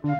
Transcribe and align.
Komiði 0.00 0.16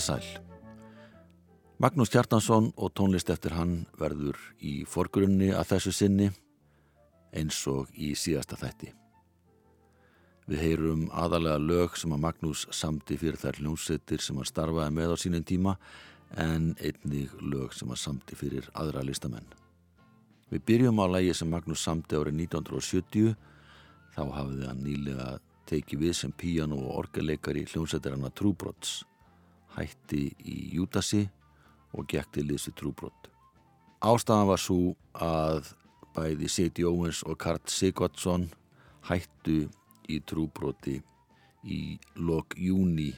sæl. 0.00 0.24
Magnús 1.76 2.08
Kjartansson 2.08 2.72
og 2.80 2.96
tónlist 2.96 3.28
eftir 3.28 3.52
hann 3.52 3.84
verður 4.00 4.40
í 4.56 4.88
forgrunni 4.88 5.52
að 5.52 5.74
þessu 5.74 5.92
sinni 5.92 6.32
eins 7.36 7.60
og 7.68 7.92
í 7.92 8.16
síðasta 8.16 8.56
þætti. 8.56 9.03
Við 10.44 10.60
heyrum 10.60 11.04
aðalega 11.08 11.60
lög 11.62 11.94
sem 11.96 12.12
að 12.12 12.24
Magnús 12.26 12.66
samti 12.74 13.16
fyrir 13.16 13.38
þær 13.40 13.62
hljómsettir 13.62 14.20
sem 14.20 14.36
að 14.36 14.50
starfaði 14.50 14.92
með 14.92 15.14
á 15.14 15.16
sínum 15.22 15.44
tíma 15.48 15.76
en 16.36 16.74
einnig 16.76 17.32
lög 17.40 17.72
sem 17.72 17.88
að 17.88 18.02
samti 18.02 18.36
fyrir 18.36 18.68
aðra 18.76 19.04
listamenn. 19.06 19.46
Við 20.52 20.66
byrjum 20.68 21.00
á 21.00 21.06
lægi 21.08 21.34
sem 21.38 21.48
Magnús 21.48 21.84
samti 21.86 22.18
árið 22.18 22.36
1970 22.44 23.32
þá 24.14 24.22
hafði 24.36 24.68
hann 24.68 24.84
nýlega 24.84 25.28
tekið 25.70 26.04
við 26.04 26.16
sem 26.18 26.34
píjan 26.36 26.74
og 26.76 26.90
orgeleikari 26.92 27.64
hljómsettir 27.70 28.12
hann 28.12 28.28
að 28.28 28.36
Trúbrots 28.42 28.98
hætti 29.78 30.26
í 30.44 30.58
Júdasi 30.76 31.24
og 31.94 32.08
gekk 32.10 32.34
til 32.36 32.46
þessi 32.50 32.74
trúbrott. 32.76 33.30
Ástafan 34.04 34.50
var 34.50 34.60
svo 34.60 34.92
að 35.16 35.72
bæði 36.14 36.50
Seti 36.52 36.84
Owens 36.84 37.22
og 37.24 37.38
Karl 37.40 37.62
Sigvardsson 37.70 38.50
hættu 39.08 39.64
í 40.08 40.20
trúbrotti 40.26 40.98
í 41.64 41.98
lok 42.16 42.56
júni 42.60 43.10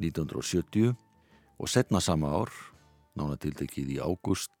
1970 0.00 0.94
og 1.60 1.70
setna 1.70 2.00
sama 2.02 2.32
ár, 2.34 2.52
nánatiltekið 3.14 3.94
í 3.94 3.98
águst, 4.02 4.52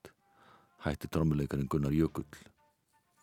hætti 0.84 1.08
trommuleikarinn 1.10 1.68
Gunnar 1.70 1.94
Jökull. 1.94 2.28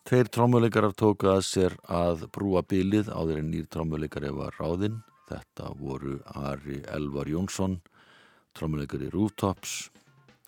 Tveir 0.02 0.28
trommuleikarar 0.34 0.92
tóku 0.98 1.30
að 1.30 1.44
sér 1.46 1.78
að 1.86 2.26
brúa 2.34 2.64
bylið 2.66 3.12
á 3.14 3.22
þeirri 3.22 3.46
nýr 3.46 3.70
trommuleikari 3.70 4.32
var 4.34 4.56
ráðinn. 4.58 4.98
Þetta 5.30 5.70
voru 5.78 6.18
Ari 6.36 6.82
Elvar 6.90 7.30
Jónsson 7.30 7.78
trómuleikari 8.54 9.10
Rooftops 9.12 9.90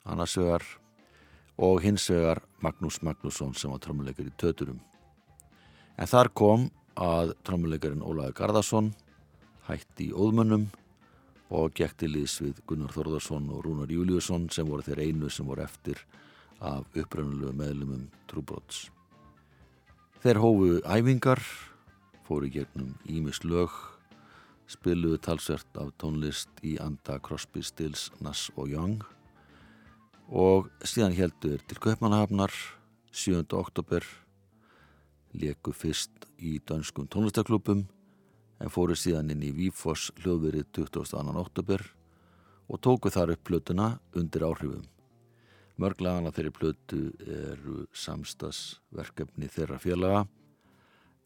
annars 0.05 0.37
vegar 0.37 0.65
og 1.57 1.81
hins 1.85 2.09
vegar 2.11 2.43
Magnús 2.61 3.01
Magnússon 3.03 3.55
sem 3.57 3.73
var 3.73 3.81
trómuleikari 3.81 4.33
Töturum 4.37 4.81
en 5.97 6.11
þar 6.11 6.31
kom 6.37 6.69
að 7.01 7.35
trómuleikarin 7.47 8.05
Ólaður 8.05 8.37
Garðarsson 8.39 8.93
hætti 9.69 10.11
í 10.11 10.15
óðmönnum 10.15 10.69
og 11.55 11.75
gekk 11.77 11.97
til 12.03 12.15
ís 12.21 12.37
við 12.43 12.61
Gunnar 12.69 12.93
Þorðarsson 12.95 13.49
og 13.53 13.65
Rúnar 13.67 13.91
Júliusson 13.93 14.49
sem 14.53 14.69
voru 14.69 14.85
þeir 14.87 15.03
einu 15.07 15.31
sem 15.31 15.47
voru 15.47 15.65
eftir 15.65 16.01
af 16.65 16.87
uppröðnulegu 16.95 17.53
meðlumum 17.59 18.07
Trúbrots 18.31 18.89
Þeir 20.25 20.41
hófu 20.41 20.69
æfingar 20.89 21.43
fóru 22.25 22.49
gegnum 22.49 22.95
Ímis 23.11 23.43
lög 23.45 23.75
spiluðu 24.71 25.19
talsvert 25.21 25.77
af 25.77 25.93
tónlist 26.01 26.49
í 26.65 26.79
anda 26.81 27.19
Crosby, 27.21 27.61
Stills, 27.63 28.09
Nass 28.25 28.49
og 28.57 28.71
Young 28.73 29.03
og 30.33 30.71
síðan 30.87 31.17
heldur 31.19 31.61
til 31.69 31.83
Kaupmannahafnar 31.85 32.55
7. 33.13 33.45
oktober 33.53 34.07
leku 35.35 35.75
fyrst 35.75 36.29
í 36.39 36.59
danskum 36.67 37.09
tónlistaklubum 37.11 37.85
en 38.63 38.73
fóru 38.73 38.97
síðan 38.99 39.33
inn 39.35 39.43
í 39.45 39.53
Vífoss 39.55 40.13
hljóðverið 40.23 40.71
22. 40.79 41.37
oktober 41.43 41.85
og 42.71 42.81
tóku 42.81 43.13
þar 43.13 43.35
upp 43.35 43.45
plötuna 43.45 43.89
undir 44.17 44.47
áhrifum. 44.47 44.85
Mörglagan 45.77 46.29
að 46.29 46.37
þeirri 46.39 46.55
plötu 46.55 47.01
eru 47.27 47.85
samstagsverkefni 47.99 49.51
þeirra 49.51 49.81
félaga 49.83 50.25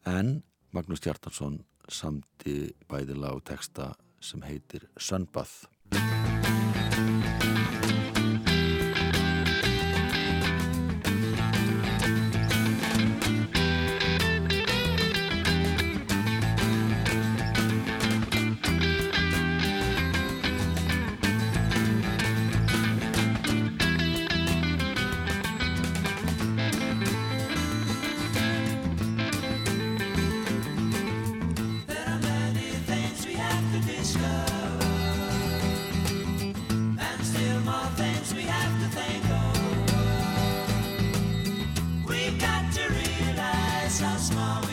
en 0.09 0.39
Magnús 0.73 1.03
Hjartarsson 1.05 1.61
samti 1.89 2.71
bæði 2.89 3.17
lag 3.17 3.37
og 3.37 3.45
texta 3.45 3.93
sem 4.21 4.41
heitir 4.45 4.87
Sunbath 4.97 5.69
passas 43.99 44.29
mal. 44.31 44.68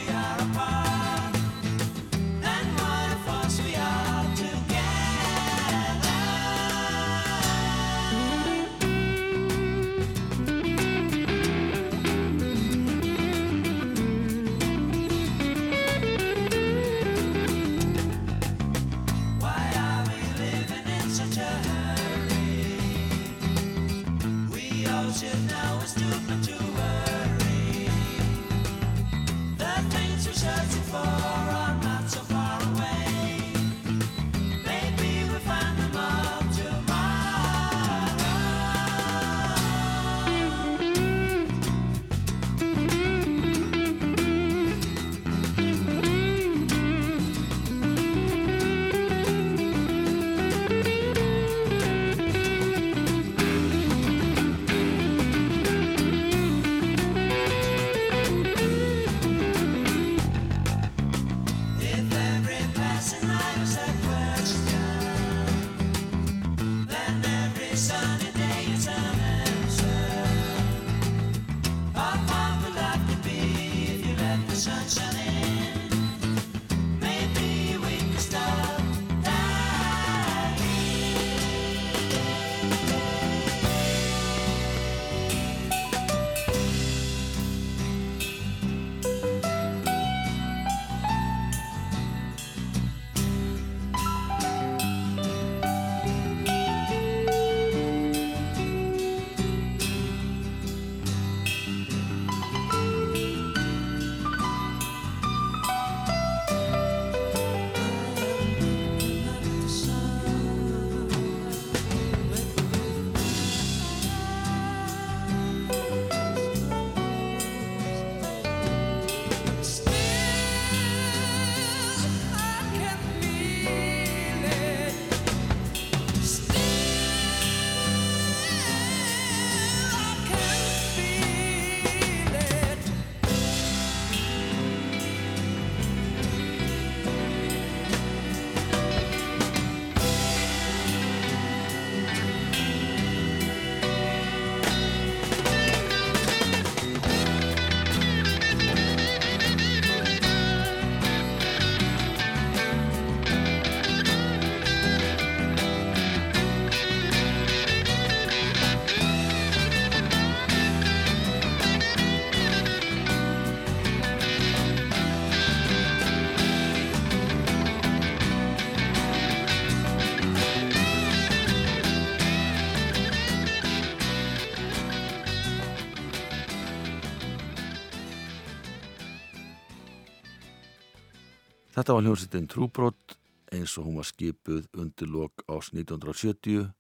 Þetta 181.77 181.93
var 181.93 182.07
hljómsveitin 182.07 182.47
Trúbrott 182.49 183.15
eins 183.53 183.75
og 183.77 183.85
hún 183.85 183.99
var 184.01 184.07
skipuð 184.09 184.63
undir 184.81 185.11
lok 185.13 185.43
ás 185.45 185.67
1970. 185.75 186.71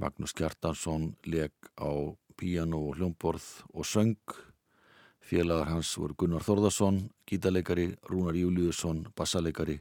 Magnús 0.00 0.32
Kjartansson 0.32 1.10
leg 1.28 1.52
á 1.76 1.92
piano 2.40 2.78
og 2.88 2.94
hljómborð 2.96 3.44
og 3.74 3.84
söng. 3.84 4.16
Félagar 5.20 5.68
hans 5.68 5.90
voru 5.92 6.16
Gunnar 6.16 6.40
Þorðarsson, 6.40 7.02
gítarleikari, 7.28 7.90
Rúnar 8.08 8.38
Júliusson, 8.40 9.02
bassaleikari 9.12 9.76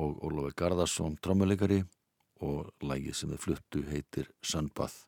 og 0.00 0.16
Ólafur 0.24 0.56
Garðarsson, 0.56 1.18
trommuleikari 1.20 1.82
og 2.40 2.72
lægið 2.80 3.18
sem 3.18 3.34
þau 3.36 3.42
fluttu 3.44 3.84
heitir 3.90 4.32
Sunbath. 4.40 5.04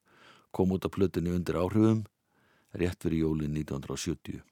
Kom 0.53 0.77
út 0.77 0.85
af 0.85 0.93
plötunni 0.93 1.33
undir 1.33 1.57
áhrifum, 1.57 2.05
rétt 2.77 3.01
fyrir 3.01 3.25
jólin 3.25 3.57
1970. 3.57 4.45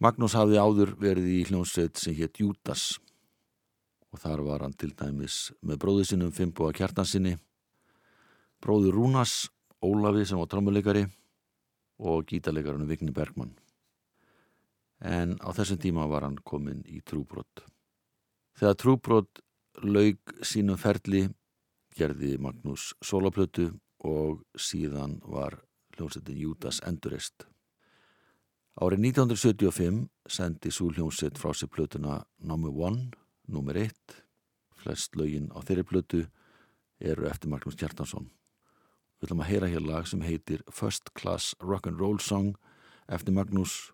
Magnús 0.00 0.32
hafði 0.32 0.56
áður 0.56 0.94
verið 0.96 1.26
í 1.28 1.38
hljómsveit 1.44 1.98
sem 2.00 2.14
hétt 2.16 2.38
Jútas 2.40 2.94
og 4.08 4.22
þar 4.22 4.40
var 4.46 4.62
hann 4.64 4.72
til 4.72 4.94
dæmis 4.96 5.50
með 5.60 5.82
bróðu 5.82 6.06
sinum 6.08 6.30
Fimboa 6.32 6.72
Kjartansinni, 6.72 7.34
bróður 8.64 8.96
Rúnas, 8.96 9.50
Ólafi 9.84 10.24
sem 10.24 10.40
var 10.40 10.48
trommuleikari 10.48 11.04
og 12.00 12.24
gítarleikarinn 12.32 12.88
Vigni 12.88 13.12
Bergman. 13.12 13.52
En 15.04 15.36
á 15.44 15.52
þessum 15.52 15.82
tíma 15.84 16.08
var 16.08 16.24
hann 16.24 16.40
komin 16.48 16.80
í 16.88 17.04
trúbrott. 17.04 17.66
Þegar 18.56 18.80
trúbrott 18.80 19.44
laug 19.84 20.36
sínum 20.40 20.80
ferli 20.80 21.26
gerði 21.92 22.38
Magnús 22.40 22.94
soloplötu 23.04 23.68
og 24.00 24.40
síðan 24.56 25.20
var 25.28 25.60
hljómsettin 25.92 26.40
Jútas 26.40 26.80
endurist. 26.88 27.49
Árið 28.78 29.00
1975 29.10 30.04
sendi 30.30 30.70
Súl 30.70 30.94
hljómsett 30.94 31.38
frá 31.38 31.50
sér 31.52 31.68
plötuna 31.74 32.20
Number 32.38 32.70
One, 32.70 33.10
nummer 33.50 33.74
1. 33.74 33.90
Flest 34.78 35.16
lögin 35.18 35.50
á 35.50 35.58
þeirri 35.58 35.82
plötu 35.82 36.20
eru 37.02 37.26
eftir 37.26 37.50
Magnús 37.50 37.74
Kjartansson. 37.74 38.28
Við 39.18 39.26
ætlum 39.26 39.42
að 39.42 39.50
heyra 39.50 39.70
hér 39.72 39.82
lag 39.82 40.06
sem 40.06 40.22
heitir 40.22 40.62
First 40.70 41.10
Class 41.18 41.56
Rock'n'Roll 41.58 42.22
Song 42.22 42.54
eftir 43.10 43.34
Magnús. 43.34 43.90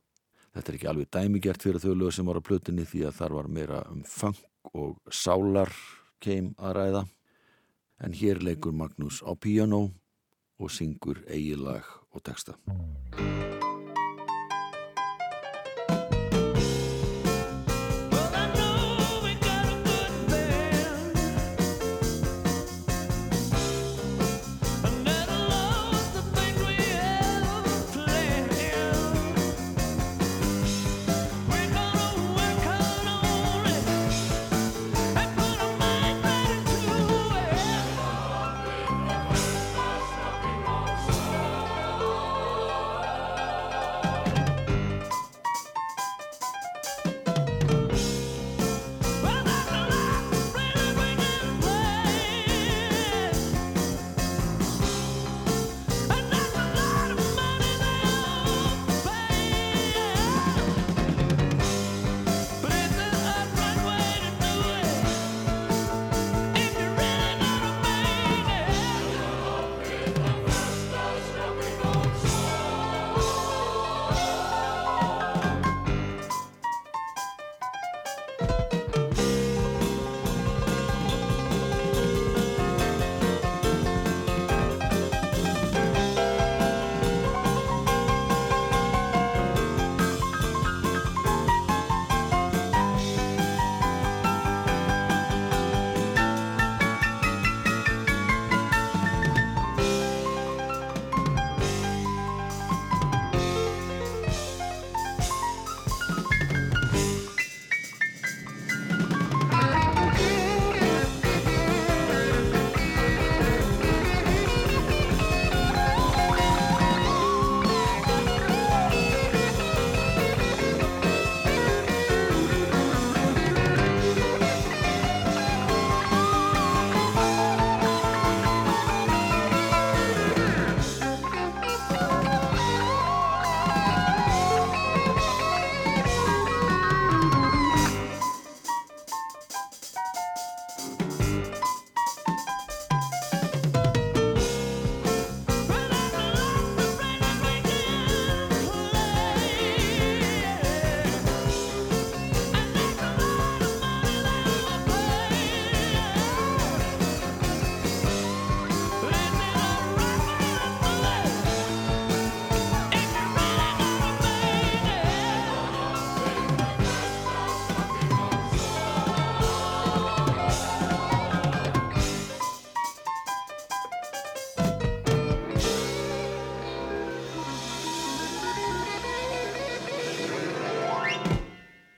Þetta 0.53 0.71
er 0.71 0.79
ekki 0.79 0.91
alveg 0.93 1.11
dæmigert 1.11 1.65
fyrir 1.65 1.81
þau 1.81 1.97
lög 1.97 2.13
sem 2.13 2.29
var 2.29 2.37
á 2.37 2.45
plötunni 2.45 2.85
því 2.85 3.07
að 3.09 3.17
þar 3.23 3.37
var 3.39 3.49
meira 3.49 3.81
um 3.89 4.05
funk 4.05 4.75
og 4.77 5.01
sálar 5.09 5.73
keim 6.21 6.53
að 6.61 6.77
ræða. 6.77 7.03
En 8.05 8.13
hér 8.13 8.45
leikur 8.45 8.77
Magnús 8.77 9.25
á 9.25 9.33
piano 9.41 9.89
og 10.61 10.69
syngur 10.69 11.25
eigi 11.33 11.57
lag 11.57 11.89
og 12.13 12.23
texta. 12.29 12.61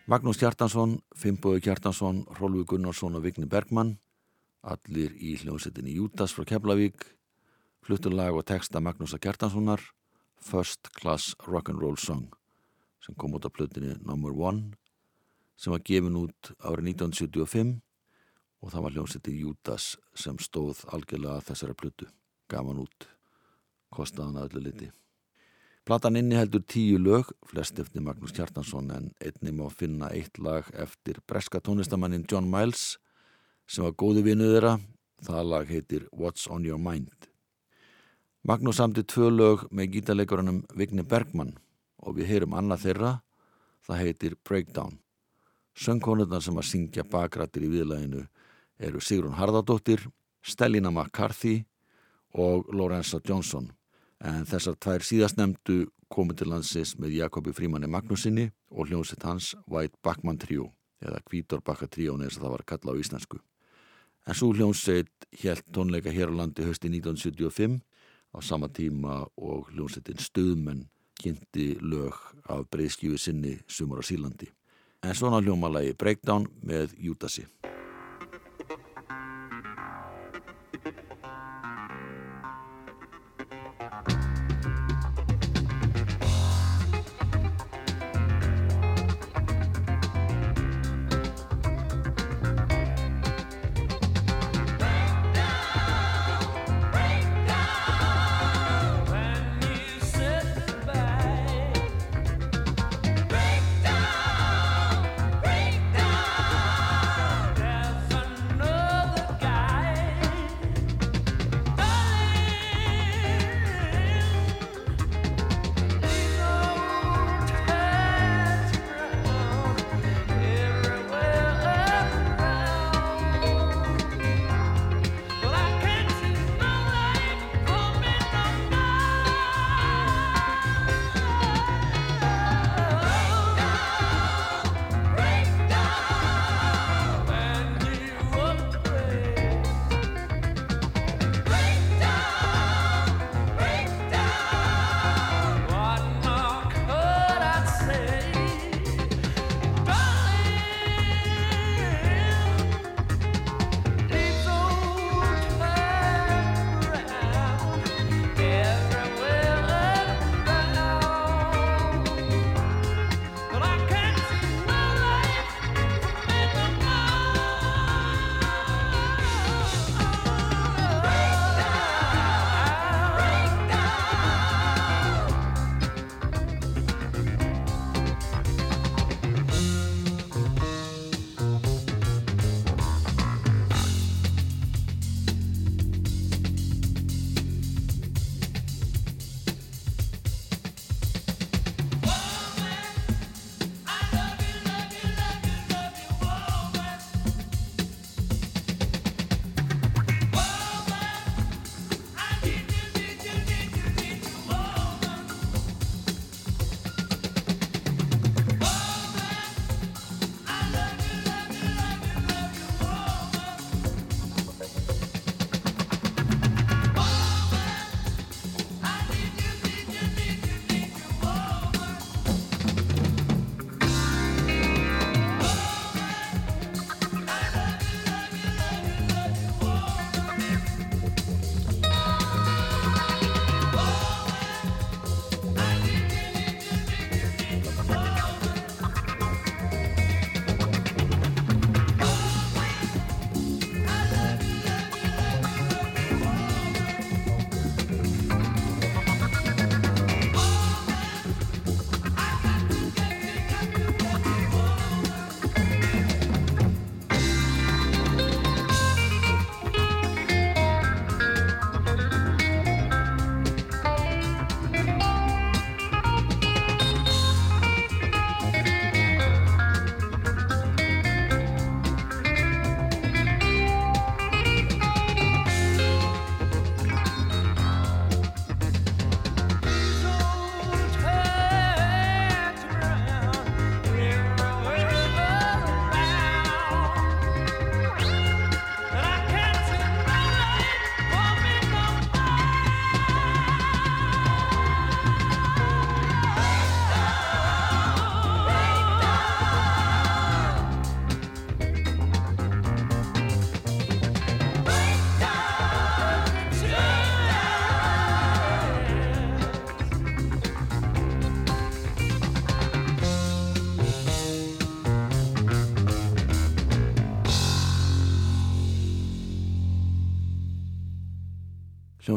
Magnús 0.09 0.39
Kjartansson, 0.41 0.95
Fimboði 1.21 1.61
Kjartansson, 1.67 2.23
Rólfi 2.39 2.63
Gunnarsson 2.71 3.19
og 3.19 3.27
Vigni 3.27 3.45
Bergmann, 3.45 3.91
allir 4.65 5.13
í 5.21 5.35
hljómsettinni 5.37 5.99
Jútas 5.99 6.33
frá 6.33 6.47
Keflavík, 6.49 7.05
fluttulag 7.85 8.39
og 8.39 8.47
texta 8.49 8.81
Magnúsa 8.81 9.19
Kjartanssonar, 9.21 9.83
First 10.41 10.89
Class 10.97 11.35
Rock'n'Roll 11.45 12.01
Song, 12.01 12.31
sem 13.05 13.19
kom 13.21 13.37
út 13.37 13.45
á 13.45 13.53
plötinni 13.53 13.99
Number 14.01 14.33
One, 14.33 14.79
sem 15.61 15.77
var 15.77 15.85
gefin 15.85 16.17
út 16.17 16.55
árið 16.57 16.95
1975 16.95 17.75
og 18.65 18.73
það 18.73 18.87
var 18.87 18.97
hljómsettin 18.97 19.37
Jútas 19.43 19.91
sem 20.17 20.41
stóð 20.41 20.87
algjörlega 20.89 21.45
þessara 21.51 21.77
plötu, 21.77 22.09
gaf 22.49 22.65
hann 22.65 22.81
út, 22.81 23.11
kostaði 23.93 24.31
hann 24.31 24.47
öllu 24.47 24.65
liti. 24.71 24.89
Platan 25.89 26.19
inni 26.21 26.37
heldur 26.37 26.61
tíu 26.69 26.99
lög, 27.01 27.31
flest 27.49 27.79
eftir 27.81 28.03
Magnús 28.05 28.35
Kjartansson 28.37 28.91
en 28.93 29.07
einnig 29.25 29.55
má 29.57 29.71
finna 29.73 30.11
eitt 30.13 30.37
lag 30.37 30.67
eftir 30.77 31.17
breska 31.25 31.63
tónlistamannin 31.65 32.27
John 32.29 32.45
Miles 32.53 32.99
sem 33.65 33.87
var 33.87 33.95
góði 33.97 34.27
vinuð 34.27 34.53
þeirra. 34.53 34.73
Það 35.25 35.49
lag 35.49 35.73
heitir 35.73 36.05
What's 36.13 36.45
on 36.53 36.67
your 36.69 36.77
mind. 36.77 37.31
Magnús 38.45 38.77
samti 38.83 39.07
tvö 39.09 39.31
lög 39.33 39.65
með 39.73 39.95
gítarleikurannum 39.95 40.59
Vigni 40.77 41.07
Bergman 41.09 41.55
og 42.05 42.21
við 42.21 42.35
heyrum 42.35 42.59
annað 42.61 42.85
þeirra, 42.85 43.15
það 43.89 44.05
heitir 44.05 44.37
Breakdown. 44.45 45.01
Söngkonurnar 45.73 46.45
sem 46.45 46.61
að 46.61 46.69
syngja 46.69 47.07
bakrættir 47.09 47.65
í 47.65 47.73
viðlæginu 47.79 48.27
eru 48.77 49.01
Sigrun 49.01 49.41
Harðardóttir, 49.41 50.05
Stellina 50.45 50.93
McCarthy 50.93 51.63
og 52.37 52.69
Lorenza 52.77 53.25
Johnson. 53.25 53.73
En 54.25 54.47
þessar 54.49 54.75
tvær 54.83 55.05
síðastnemdu 55.07 55.85
komið 56.11 56.41
til 56.41 56.49
landsins 56.51 56.97
með 56.99 57.15
Jakobi 57.21 57.53
Frímanni 57.55 57.87
Magnúsinni 57.91 58.49
og 58.75 58.89
hljómsett 58.91 59.23
hans 59.23 59.53
White 59.71 60.01
Backman 60.03 60.41
Trio 60.43 60.73
eða 61.05 61.21
Kvítor 61.23 61.63
Bakka 61.63 61.87
Trio 61.87 62.17
neins 62.19 62.39
að 62.39 62.47
það 62.47 62.55
var 62.57 62.65
kalla 62.73 62.95
á 62.95 63.01
íslensku. 63.01 63.39
En 64.27 64.35
svo 64.35 64.51
hljómsett 64.53 65.29
helt 65.43 65.65
tónleika 65.73 66.11
hér 66.13 66.35
á 66.35 66.39
landi 66.43 66.67
hösti 66.67 66.91
1975 66.91 67.79
á 68.35 68.39
sama 68.43 68.69
tíma 68.69 69.23
og 69.37 69.71
hljómsettin 69.71 70.19
Stöðmenn 70.19 70.89
kynnti 71.19 71.79
lög 71.81 72.15
af 72.51 72.67
breyðskífi 72.71 73.19
sinni 73.19 73.59
sumur 73.67 74.03
á 74.03 74.05
Sílandi. 74.05 74.51
En 75.03 75.15
svona 75.15 75.39
hljómalagi 75.43 75.95
Breakdown 75.95 76.49
með 76.63 76.99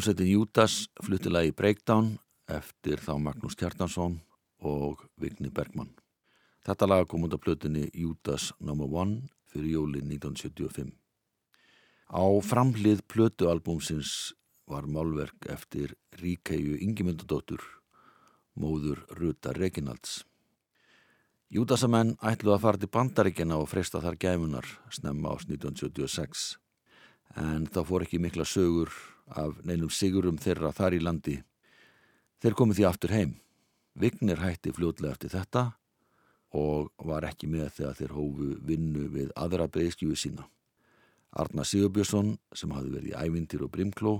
Júdasi. 0.01 0.15
Hljómsveitin 0.15 0.33
Júdas 0.33 0.89
fluttilagi 1.03 1.51
Breakdown 1.51 2.17
eftir 2.49 2.97
þá 2.97 3.19
Magnús 3.21 3.55
Kjartansson 3.55 4.21
og 4.59 5.05
Vigni 5.21 5.51
Bergman. 5.53 5.93
Þetta 6.65 6.87
lag 6.87 7.07
kom 7.07 7.25
af 7.25 7.39
plötunni 7.39 7.89
Júdas 7.93 8.51
No. 8.59 8.73
1 8.73 9.29
fyrir 9.45 9.71
júli 9.77 10.01
1975. 10.01 10.89
Á 12.09 12.23
framhlið 12.41 13.03
plötualbúmsins 13.07 14.33
var 14.65 14.87
málverk 14.87 15.45
eftir 15.45 15.93
Ríkæju 16.17 16.81
Ingemyndadóttur, 16.81 17.61
móður 18.55 19.05
Ruta 19.11 19.53
Reginalds. 19.53 20.25
Júdasamenn 21.51 22.17
ætlu 22.23 22.55
að 22.55 22.61
fara 22.61 22.77
til 22.77 22.89
bandaríkjana 22.89 23.61
og 23.61 23.69
freysta 23.69 24.01
þar 24.01 24.17
gæmunar 24.17 24.65
snemma 24.89 25.29
ás 25.29 25.45
1976 25.45 26.57
en 27.37 27.67
þá 27.67 27.83
fór 27.85 28.03
ekki 28.03 28.19
mikla 28.19 28.43
sögur 28.43 28.89
af 29.37 29.59
neinum 29.63 29.89
sigurum 29.89 30.39
þeirra 30.41 30.71
þar 30.75 30.97
í 30.97 31.01
landi. 31.03 31.37
Þeir 32.41 32.57
komið 32.57 32.79
því 32.79 32.87
aftur 32.89 33.13
heim. 33.15 33.35
Vignir 33.95 34.41
hætti 34.41 34.73
fljóðlega 34.75 35.17
eftir 35.17 35.33
þetta 35.33 35.63
og 36.57 36.91
var 37.07 37.27
ekki 37.27 37.47
með 37.47 37.69
þegar 37.77 37.97
þeir 37.99 38.15
hófu 38.15 38.49
vinnu 38.67 39.07
við 39.11 39.31
aðra 39.39 39.67
breyskjúi 39.71 40.17
sína. 40.19 40.47
Arna 41.31 41.63
Sigurbjörnsson 41.63 42.35
sem 42.55 42.71
hafði 42.75 42.95
verið 42.97 43.13
í 43.13 43.19
ævindir 43.19 43.63
og 43.63 43.71
brimkló 43.71 44.15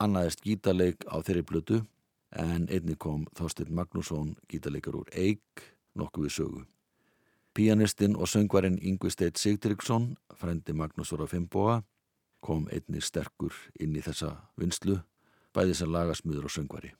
annaðist 0.00 0.44
gítarleik 0.44 1.04
á 1.08 1.20
þeirri 1.20 1.44
blötu 1.44 1.80
en 2.34 2.68
einni 2.72 2.96
kom 2.98 3.26
Þorstein 3.36 3.74
Magnússon 3.76 4.34
gítarleikar 4.50 4.96
úr 4.98 5.10
Eik 5.12 5.64
nokkuð 5.94 6.26
við 6.26 6.34
sögu. 6.38 6.62
Pianistinn 7.54 8.16
og 8.18 8.26
söngvarinn 8.26 8.80
Yngvi 8.82 9.12
Steit 9.14 9.38
Sigtriksson, 9.38 10.16
frendi 10.34 10.74
Magnúsur 10.74 11.22
á 11.22 11.26
Fimboa, 11.30 11.82
kom 12.44 12.68
einni 12.68 13.00
sterkur 13.00 13.56
inn 13.80 13.96
í 13.96 14.02
þessa 14.04 14.34
vinslu, 14.60 14.98
bæði 15.56 15.78
sem 15.78 15.92
lagasmýður 15.92 16.48
og 16.50 16.54
söngvari. 16.54 16.92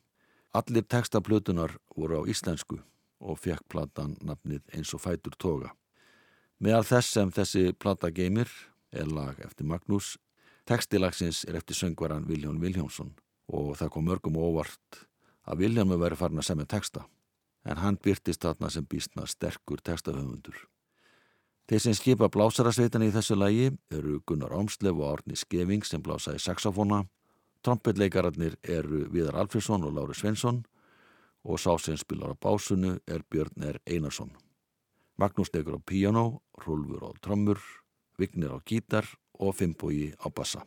Allir 0.56 0.86
textaplötunar 0.88 1.76
voru 1.96 2.22
á 2.22 2.28
íslensku 2.30 2.78
og 3.20 3.40
fekk 3.42 3.64
platan 3.68 4.14
nafnið 4.24 4.62
eins 4.76 4.92
og 4.96 5.02
fætur 5.04 5.36
toga. 5.36 5.72
Meðal 6.62 6.84
þess 6.88 7.16
sem 7.16 7.32
þessi 7.34 7.72
plata 7.76 8.10
geymir 8.14 8.50
er 8.94 9.10
lag 9.10 9.40
eftir 9.44 9.66
Magnús, 9.68 10.14
textilagsins 10.64 11.42
er 11.48 11.58
eftir 11.58 11.76
söngvaran 11.76 12.28
Viljón 12.28 12.62
Viljónsson 12.62 13.12
og 13.52 13.74
það 13.80 13.92
kom 13.96 14.06
mörgum 14.08 14.38
óvart 14.40 15.04
að 15.44 15.64
Viljónu 15.64 15.98
veri 16.00 16.16
farin 16.16 16.40
að 16.40 16.48
semja 16.48 16.70
texta 16.76 17.04
en 17.64 17.80
hann 17.80 17.98
byrtist 18.00 18.44
þarna 18.44 18.70
sem 18.70 18.86
býstna 18.86 19.26
sterkur 19.28 19.82
textaföfundur. 19.84 20.56
Þeir 21.64 21.80
sem 21.80 21.94
skipa 21.96 22.26
blásarasveitan 22.28 23.06
í 23.06 23.12
þessu 23.12 23.38
lægi 23.40 23.70
eru 23.96 24.18
Gunnar 24.28 24.52
Ámslef 24.52 24.98
og 24.98 25.06
Árni 25.14 25.36
Skeving 25.40 25.86
sem 25.88 26.02
blása 26.04 26.34
í 26.36 26.40
saxofóna, 26.42 27.06
trompetleikararnir 27.64 28.58
eru 28.68 29.06
Viðar 29.14 29.38
Alfriðsson 29.40 29.86
og 29.88 29.94
Lári 29.96 30.16
Svensson 30.18 30.60
og 31.44 31.60
sá 31.60 31.72
sem 31.80 31.96
spilar 31.96 32.36
á 32.36 32.40
básunu 32.40 32.98
er 33.08 33.24
Björn 33.32 33.64
R. 33.64 33.80
Einarsson. 33.88 34.34
Magnús 35.16 35.54
leikur 35.54 35.80
á 35.80 35.80
piano, 35.80 36.42
Rúlfur 36.60 37.08
á 37.08 37.10
trommur, 37.24 37.60
Vignir 38.20 38.52
á 38.52 38.60
gítar 38.60 39.08
og 39.40 39.56
Fimbogi 39.56 40.12
á 40.20 40.28
bassa. 40.28 40.66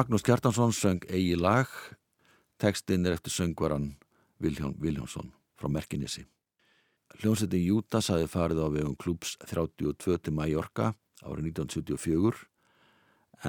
Magnús 0.00 0.22
Kjartansson 0.24 0.70
söng 0.72 1.02
eigi 1.12 1.34
lag, 1.36 1.68
tekstinn 2.56 3.04
er 3.04 3.18
eftir 3.18 3.34
söngvaran 3.34 3.90
Viljón 4.40 4.72
Viljónsson 4.80 5.26
frá 5.60 5.68
Merkinissi. 5.68 6.22
Hljómsettin 7.18 7.66
Jútas 7.66 8.08
hafi 8.08 8.24
farið 8.32 8.62
á 8.64 8.68
vegum 8.72 8.94
klúps 8.96 9.34
32 9.44 10.16
til 10.24 10.32
Mallorca 10.38 10.94
árið 11.20 11.50
1974 11.50 12.40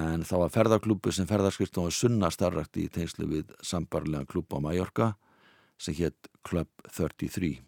en 0.04 0.28
þá 0.28 0.34
var 0.42 0.54
ferðarklúpu 0.58 1.14
sem 1.16 1.30
ferðarskristum 1.30 1.88
var 1.88 1.96
sunna 2.02 2.32
starrakt 2.36 2.76
í 2.76 2.84
tengslu 2.92 3.30
við 3.32 3.56
sambarlegan 3.64 4.28
klúp 4.28 4.52
á 4.52 4.60
Mallorca 4.60 5.10
sem 5.80 5.96
hétt 6.02 6.28
Club 6.44 6.68
33. 6.92 7.62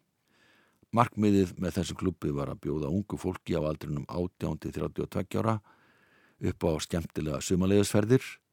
Markmiðið 0.93 1.57
með 1.57 1.79
þessu 1.81 2.01
klúpi 2.05 2.37
var 2.37 2.53
að 2.53 2.67
bjóða 2.69 2.93
ungu 2.93 3.17
fólki 3.17 3.57
á 3.57 3.65
aldrinum 3.65 4.05
18-32 4.13 5.41
ára 5.41 5.61
upp 6.45 6.65
á 6.69 6.73
skemmtilega 6.85 7.41
sumaleiðisferðir 7.41 8.44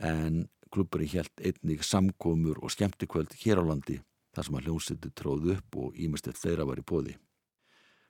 en 0.00 0.46
klubburinn 0.72 1.12
helt 1.14 1.42
einnig 1.44 1.84
samkomur 1.84 2.60
og 2.62 2.72
skemmtikvöld 2.72 3.34
hér 3.42 3.60
á 3.60 3.64
landi 3.66 4.00
þar 4.34 4.46
sem 4.46 4.56
að 4.58 4.66
hljómsiti 4.66 5.10
tróð 5.14 5.50
upp 5.56 5.76
og 5.82 5.98
ímestið 5.98 6.38
þeirra 6.38 6.66
var 6.68 6.80
í 6.80 6.86
bóði. 6.86 7.16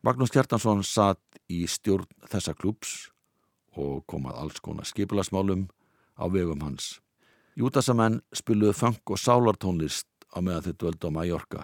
Magnús 0.05 0.33
Kjartansson 0.33 0.83
satt 0.87 1.41
í 1.53 1.67
stjórn 1.69 2.09
þessa 2.31 2.55
klubs 2.57 3.11
og 3.77 4.05
kom 4.09 4.29
að 4.29 4.39
alls 4.45 4.61
konar 4.65 4.89
skipilasmálum 4.89 5.67
á 6.17 6.25
vegum 6.33 6.63
hans. 6.65 6.99
Júdasamenn 7.57 8.21
spiluðu 8.37 8.77
fang 8.77 9.01
og 9.05 9.21
sálartónlist 9.21 10.09
á 10.33 10.39
meðan 10.41 10.71
þau 10.71 10.77
dvöldu 10.81 11.11
á 11.11 11.17
Mallorca 11.17 11.63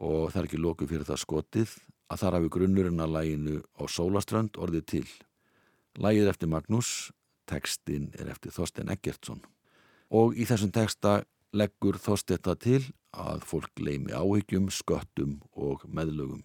og 0.00 0.30
það 0.32 0.40
er 0.40 0.48
ekki 0.48 0.60
lóku 0.60 0.88
fyrir 0.88 1.06
það 1.06 1.22
skotið 1.24 1.74
að 2.10 2.22
þar 2.22 2.36
hafi 2.38 2.52
grunnurinn 2.56 3.02
að 3.04 3.14
læginu 3.16 3.56
á 3.78 3.82
Sólaströnd 3.86 4.58
orðið 4.58 4.86
til. 4.94 5.08
Lægið 6.00 6.30
eftir 6.32 6.50
Magnús, 6.50 7.10
tekstinn 7.50 8.10
er 8.18 8.30
eftir 8.32 8.54
Þorstein 8.54 8.92
Eggertsson 8.94 9.42
og 10.10 10.38
í 10.38 10.46
þessum 10.48 10.72
teksta 10.74 11.20
leggur 11.56 11.98
Þorstein 11.98 12.42
það 12.46 12.62
til 12.64 12.80
að 13.10 13.44
fólk 13.50 13.82
leimi 13.82 14.14
áhyggjum, 14.14 14.70
sköttum 14.70 15.40
og 15.58 15.82
meðlögum. 15.90 16.44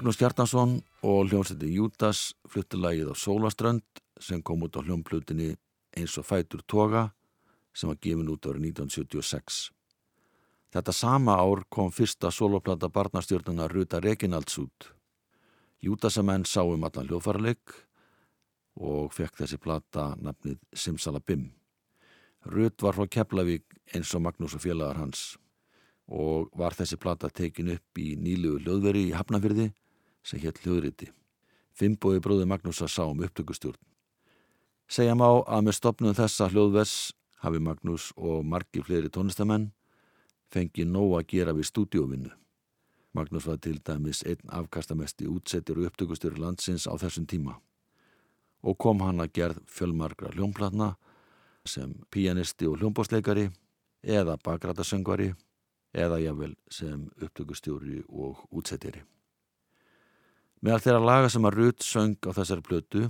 Magnús 0.00 0.16
Hjartansson 0.16 0.78
og 1.04 1.26
hljómsætti 1.28 1.68
Jútas 1.76 2.30
fluttu 2.48 2.78
lagið 2.80 3.10
á 3.12 3.14
Sólaströnd 3.20 3.84
sem 4.16 4.40
kom 4.40 4.62
út 4.64 4.72
á 4.72 4.80
hljómplutinni 4.80 5.50
eins 5.92 6.14
og 6.16 6.24
fætur 6.24 6.62
toga 6.64 7.02
sem 7.76 7.90
var 7.90 7.98
gefin 8.00 8.30
út 8.32 8.48
árið 8.48 8.70
1976. 8.80 9.58
Þetta 10.72 10.94
sama 10.96 11.34
ár 11.36 11.66
kom 11.68 11.92
fyrsta 11.92 12.30
soloplata 12.32 12.88
barnastjórnuna 12.88 13.66
Ruta 13.68 14.00
Reginalds 14.00 14.56
út. 14.62 14.88
Jútasamenn 15.84 16.48
sá 16.48 16.64
um 16.64 16.88
allan 16.88 17.04
hljófarleik 17.04 17.76
og 18.80 19.12
fekk 19.12 19.42
þessi 19.42 19.60
plata 19.60 20.14
nafnið 20.16 20.56
Simsalabim. 20.72 21.50
Rut 22.48 22.80
var 22.80 22.96
frá 22.96 23.04
Keflavík 23.04 23.68
eins 23.92 24.16
og 24.16 24.24
Magnús 24.24 24.56
og 24.56 24.64
félagar 24.64 24.96
hans 24.96 25.36
og 26.08 26.48
var 26.56 26.72
þessi 26.72 26.96
plata 26.96 27.28
tekin 27.28 27.76
upp 27.76 28.00
í 28.00 28.16
nýlugu 28.16 28.64
hljóðveri 28.64 29.10
í 29.10 29.14
Hafnafyrði 29.14 29.68
sem 30.30 30.42
hétt 30.42 30.62
hljóðriti. 30.62 31.10
Fimboi 31.74 32.20
bróði 32.22 32.46
Magnús 32.46 32.82
að 32.84 32.92
sá 32.94 33.02
um 33.08 33.22
upptökustjórn. 33.24 33.80
Segja 34.90 35.14
má 35.18 35.26
að 35.26 35.66
með 35.66 35.78
stopnum 35.78 36.16
þessa 36.18 36.48
hljóðvers 36.50 36.94
hafi 37.42 37.60
Magnús 37.62 38.10
og 38.16 38.44
margi 38.46 38.82
fleiri 38.84 39.10
tónistamenn 39.10 39.70
fengið 40.50 40.90
nóg 40.90 41.16
að 41.18 41.26
gera 41.34 41.54
við 41.54 41.70
stúdíovinnu. 41.70 42.32
Magnús 43.14 43.46
var 43.46 43.58
til 43.58 43.78
dæmis 43.82 44.22
einn 44.26 44.54
afkastamesti 44.54 45.26
útsettir 45.30 45.78
og 45.78 45.90
upptökustjóri 45.90 46.38
landsins 46.38 46.86
á 46.86 46.94
þessum 46.94 47.26
tíma 47.26 47.56
og 48.60 48.76
kom 48.78 49.00
hann 49.00 49.22
að 49.22 49.32
gerð 49.38 49.62
fjölmargra 49.72 50.34
hljómplatna 50.34 50.92
sem 51.64 51.94
pianisti 52.12 52.68
og 52.68 52.80
hljómbósleikari 52.80 53.48
eða 54.02 54.36
bakrætasöngvari 54.44 55.32
eða 55.92 56.20
jável 56.20 56.54
sem 56.70 57.08
upptökustjóri 57.20 58.04
og 58.08 58.44
útsettiri. 58.50 59.02
Meðal 60.60 60.82
þeirra 60.84 61.00
laga 61.00 61.28
sem 61.32 61.46
að 61.48 61.54
Ruth 61.56 61.84
söng 61.88 62.18
á 62.28 62.36
þessari 62.36 62.64
plötu 62.66 63.06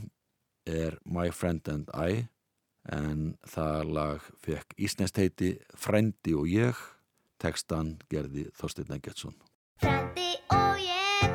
er 0.71 0.95
My 1.03 1.33
Friend 1.35 1.67
and 1.73 1.89
I 1.91 2.29
en 2.95 3.35
það 3.51 3.91
lag 3.97 4.29
fekk 4.39 4.77
Ísnest 4.79 5.19
heiti 5.19 5.57
Frendi 5.75 6.37
og 6.39 6.47
ég, 6.47 6.79
tekstan 7.43 7.97
gerði 8.13 8.47
Þorstein 8.55 8.95
Eggertsson. 8.95 9.35
Frendi 9.83 10.31
og 10.55 10.79
ég, 10.79 11.35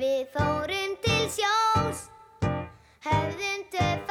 við 0.00 0.24
fórum 0.32 0.96
til 1.04 1.28
sjós, 1.36 2.06
höfðum 3.04 3.68
töffa 3.74 4.07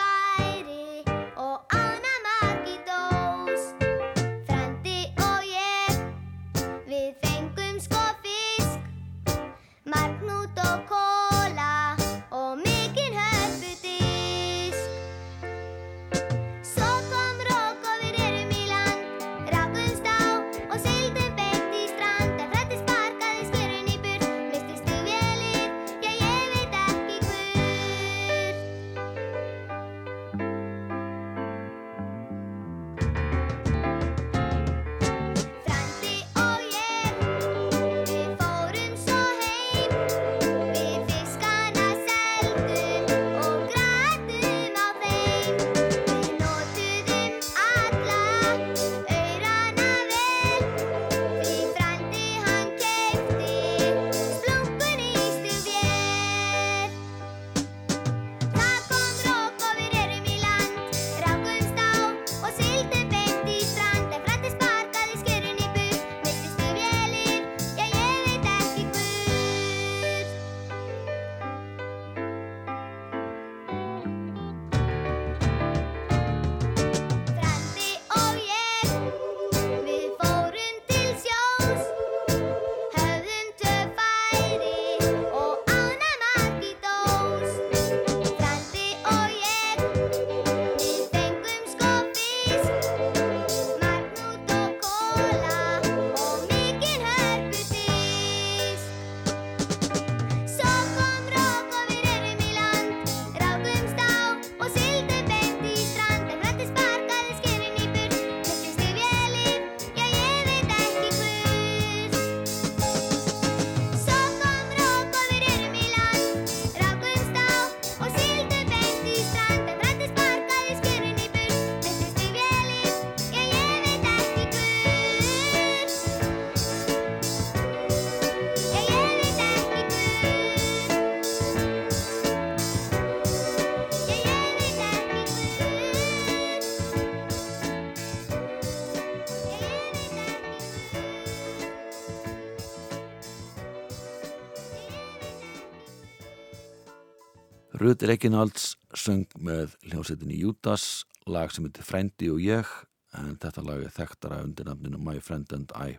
Rud 147.87 148.03
Reginalds 148.03 148.73
söng 148.99 149.29
með 149.39 149.77
hljómsveitinni 149.87 150.41
Júdas, 150.41 151.05
lag 151.23 151.53
sem 151.55 151.63
heitir 151.63 151.85
Frendi 151.87 152.27
og 152.27 152.41
ég, 152.43 152.67
en 153.15 153.37
þetta 153.39 153.63
lag 153.63 153.79
er 153.85 153.93
þekktara 153.95 154.41
undir 154.43 154.67
nafninu 154.67 154.99
My 154.99 155.21
Friend 155.23 155.55
and 155.55 155.71
I, 155.71 155.95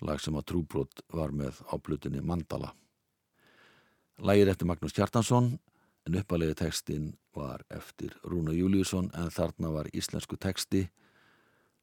lag 0.00 0.22
sem 0.24 0.38
að 0.40 0.46
trúbrot 0.54 1.04
var 1.12 1.36
með 1.36 1.60
áblutinni 1.68 2.24
Mandala. 2.24 2.72
Lagið 4.24 4.54
eftir 4.54 4.70
Magnús 4.72 4.96
Kjartansson, 4.96 5.52
en 6.08 6.18
uppalegi 6.22 6.56
tekstin 6.62 7.12
var 7.36 7.66
eftir 7.68 8.16
Rúna 8.24 8.56
Júliusson, 8.56 9.12
en 9.12 9.28
þarna 9.28 9.76
var 9.76 9.92
íslensku 9.92 10.40
teksti 10.40 10.86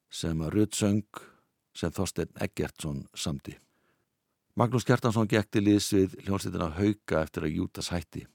sem 0.10 0.41
að 0.41 0.56
Rud 0.58 0.73
söng 0.73 1.26
sem 1.78 1.93
Þorstein 1.93 2.34
Eggertsson 2.41 3.06
samti. 3.13 3.60
Magnús 4.58 4.89
Kjartansson 4.89 5.30
gekk 5.30 5.54
til 5.54 5.67
liðs 5.69 5.93
við 5.93 6.23
hljómsveitina 6.23 6.73
Hauka 6.80 7.28
eftir 7.28 7.45
að 7.45 7.60
Jútas 7.62 7.93
hætti 7.93 8.26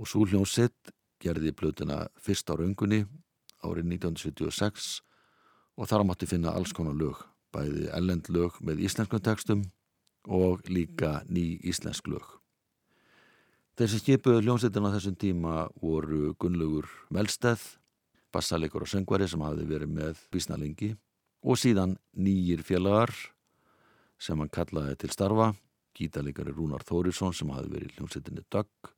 og 0.00 0.08
svo 0.08 0.24
hljómsveit 0.24 0.92
gerði 1.20 1.52
blöðina 1.52 2.06
fyrst 2.24 2.48
á 2.48 2.56
raungunni 2.56 3.02
árið 3.60 3.90
1976 4.00 5.00
og 5.76 5.88
þar 5.90 6.06
mátti 6.08 6.28
finna 6.28 6.54
alls 6.56 6.72
konar 6.76 6.96
lög, 6.96 7.20
bæði 7.52 7.90
ellend 7.96 8.30
lög 8.32 8.56
með 8.64 8.80
íslenskum 8.86 9.20
tekstum 9.20 9.66
og 10.24 10.64
líka 10.68 11.20
ný 11.28 11.58
íslensk 11.60 12.08
lög. 12.08 12.24
Þeir 13.76 13.92
sem 13.92 14.02
skipuðu 14.02 14.40
hljómsveitina 14.44 14.92
þessum 14.94 15.16
tíma 15.20 15.54
voru 15.80 16.34
Gunnlaugur 16.40 16.88
Melsteð, 17.12 17.60
bassalegur 18.32 18.84
og 18.84 18.90
söngvari 18.92 19.28
sem 19.28 19.40
hafði 19.44 19.66
verið 19.68 19.92
með 19.96 20.22
bísnalengi 20.32 20.94
og 21.40 21.60
síðan 21.60 21.96
nýjir 22.16 22.64
félagar 22.64 23.12
sem 24.20 24.36
hann 24.36 24.52
kallaði 24.52 24.96
til 25.00 25.12
starfa, 25.12 25.52
gítalegari 25.96 26.52
Rúnar 26.52 26.84
Þórisson 26.88 27.36
sem 27.36 27.52
hafði 27.52 27.76
verið 27.76 27.92
í 27.92 27.96
hljómsettinni 27.96 28.44
Dögg, 28.52 28.92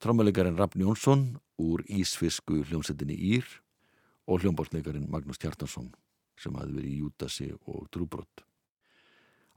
trámalegarin 0.00 0.56
Rafn 0.56 0.80
Jónsson 0.80 1.24
úr 1.60 1.84
Ísfisku 1.88 2.62
hljómsettinni 2.64 3.14
Ír 3.14 3.44
og 4.26 4.40
hljómbólslegarin 4.40 5.08
Magnús 5.12 5.40
Kjartansson 5.40 5.90
sem 6.40 6.54
hafði 6.56 6.78
verið 6.78 6.90
í 6.90 7.00
Júdasi 7.02 7.48
og 7.68 7.88
Drúbrott. 7.92 8.44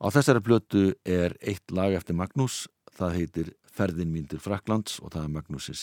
Á 0.03 0.11
þessari 0.11 0.43
blötu 0.43 0.83
er 1.07 1.37
eitt 1.39 1.71
lag 1.71 1.95
eftir 1.95 2.17
Magnús, 2.19 2.65
það 2.91 3.15
heitir 3.19 3.53
Ferðin 3.73 4.11
mín 4.11 4.27
til 4.27 4.41
Fraklands 4.43 4.99
og 4.99 5.13
það 5.13 5.29
er 5.29 5.35
Magnús 5.37 5.69
sem 5.69 5.79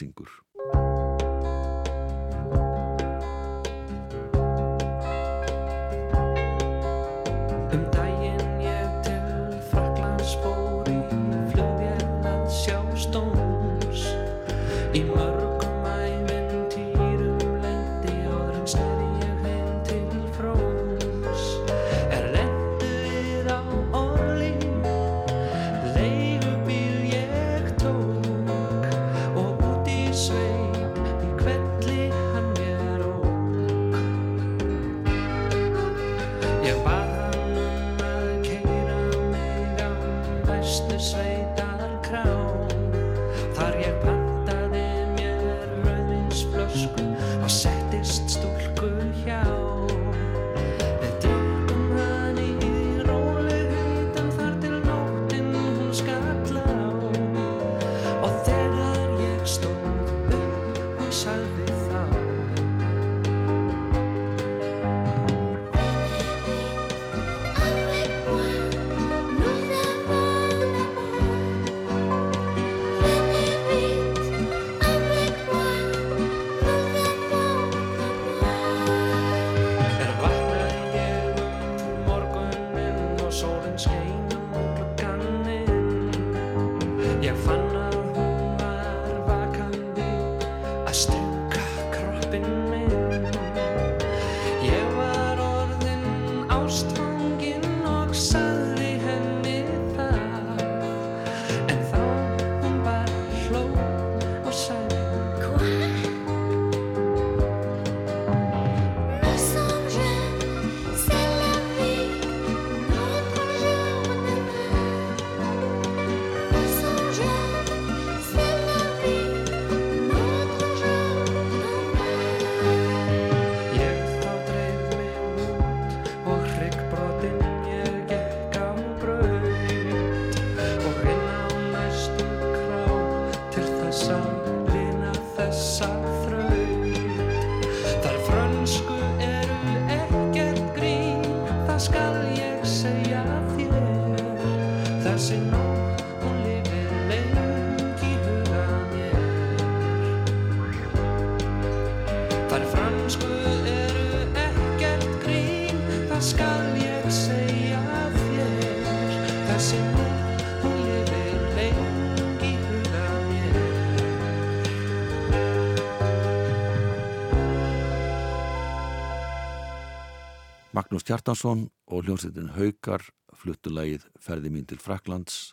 Magnús 170.90 171.04
Kjartansson 171.06 171.60
og 171.86 172.00
hljómsveitin 172.02 172.48
Haukar 172.56 173.04
fluttulægið 173.38 174.08
Ferði 174.18 174.50
mín 174.50 174.64
til 174.66 174.80
Fraklands 174.82 175.52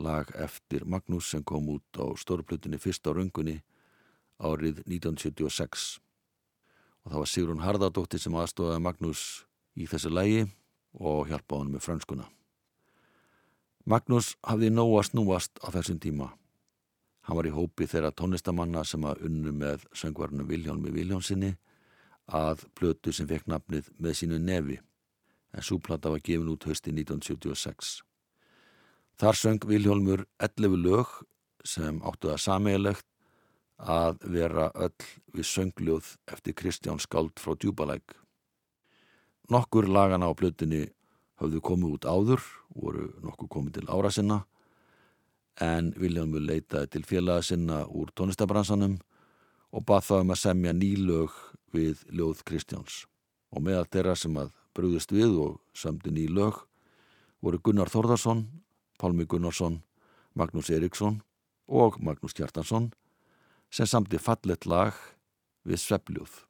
lag 0.00 0.30
eftir 0.32 0.86
Magnús 0.88 1.28
sem 1.28 1.42
kom 1.44 1.68
út 1.74 2.00
á 2.00 2.08
stórplutinni 2.16 2.80
fyrst 2.80 3.04
á 3.04 3.12
röngunni 3.12 3.58
árið 4.40 4.80
1976 4.86 5.84
og 7.04 7.12
það 7.12 7.20
var 7.20 7.30
Sigrun 7.34 7.60
Harðardóttir 7.66 8.22
sem 8.24 8.32
aðstofaði 8.32 8.80
Magnús 8.86 9.26
í 9.76 9.90
þessu 9.92 10.14
lægi 10.16 10.46
og 11.04 11.28
hjálpaði 11.28 11.60
hann 11.60 11.76
með 11.76 11.86
franskuna 11.90 12.30
Magnús 13.84 14.38
hafði 14.40 14.72
nóg 14.72 14.94
að 15.02 15.08
snúast 15.10 15.60
á 15.60 15.68
þessum 15.68 16.00
tíma. 16.00 16.32
Hann 17.28 17.36
var 17.36 17.44
í 17.44 17.52
hópi 17.52 17.84
þeirra 17.84 18.08
tónlistamanna 18.08 18.88
sem 18.88 19.04
að 19.04 19.20
unnu 19.28 19.52
með 19.52 19.84
söngvarnu 19.92 20.48
Viljálmi 20.48 20.96
Viljónsinni 20.96 21.58
að 22.26 22.66
plötu 22.74 23.12
sem 23.14 23.28
fekk 23.28 23.46
nafnið 23.50 23.90
með 24.02 24.18
sínu 24.20 24.38
nefi 24.42 24.80
en 25.56 25.62
súplata 25.62 26.10
var 26.10 26.20
gefin 26.20 26.50
út 26.52 26.66
hösti 26.68 26.92
1976. 26.92 28.02
Þar 29.16 29.38
söng 29.40 29.64
Viljólmur 29.64 30.26
11 30.42 30.76
lög 30.82 31.12
sem 31.64 32.02
áttu 32.04 32.28
það 32.28 32.42
sameigilegt 32.42 33.06
að 33.76 34.20
vera 34.32 34.70
öll 34.74 35.06
við 35.36 35.48
söngljóð 35.48 36.12
eftir 36.32 36.56
Kristján 36.56 37.00
Skáld 37.00 37.40
frá 37.40 37.56
Djúbalæk. 37.56 38.16
Nokkur 39.48 39.88
lagana 39.88 40.28
á 40.28 40.34
plötunni 40.36 40.86
höfðu 41.40 41.60
komið 41.60 41.96
út 41.96 42.06
áður, 42.08 42.44
voru 42.74 43.10
nokkur 43.22 43.48
komið 43.48 43.78
til 43.78 43.90
ára 43.92 44.10
sinna, 44.10 44.44
en 45.60 45.92
Viljámur 45.96 46.44
leitaði 46.44 46.90
til 46.92 47.04
félaga 47.08 47.44
sinna 47.44 47.84
úr 47.88 48.10
tónlistabransanum 48.16 48.98
og 49.72 49.84
bað 49.88 50.08
þá 50.08 50.16
um 50.20 50.32
að 50.34 50.42
semja 50.42 50.72
nýlög 50.76 51.36
við 51.76 52.02
ljóð 52.10 52.42
Kristjáns. 52.48 53.04
Og 53.54 53.62
meðal 53.62 53.86
þeirra 53.92 54.16
sem 54.18 54.36
að 54.40 54.52
brúðist 54.76 55.12
við 55.14 55.36
og 55.40 55.60
sömdi 55.76 56.12
nýlög 56.12 56.64
voru 57.44 57.60
Gunnar 57.62 57.90
Þórðarsson, 57.92 58.46
Pálmi 59.00 59.26
Gunnarsson, 59.28 59.82
Magnús 60.36 60.70
Eriksson 60.72 61.20
og 61.68 62.00
Magnús 62.00 62.36
Kjartansson 62.36 62.90
sem 63.70 63.88
samti 63.88 64.20
fallet 64.20 64.66
lag 64.68 64.96
við 65.66 65.82
Sveppljóð. 65.82 66.42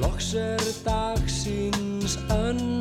Loks 0.00 0.32
er 0.38 0.64
dagsins 0.86 2.16
önn 2.32 2.80